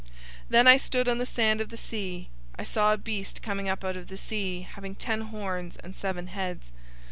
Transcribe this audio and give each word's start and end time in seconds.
013:001 0.01 0.07
Then 0.49 0.67
I 0.67 0.77
stood 0.77 1.07
on 1.07 1.17
the 1.19 1.27
sand 1.27 1.61
of 1.61 1.69
the 1.69 1.77
sea. 1.77 2.27
I 2.57 2.63
saw 2.63 2.91
a 2.91 2.97
beast 2.97 3.43
coming 3.43 3.69
up 3.69 3.83
out 3.85 3.95
of 3.95 4.07
the 4.07 4.17
sea, 4.17 4.61
having 4.61 4.95
ten 4.95 5.21
horns 5.21 5.75
and 5.77 5.95
seven 5.95 6.25
heads. 6.25 6.71